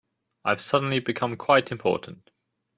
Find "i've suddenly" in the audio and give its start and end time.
0.43-0.97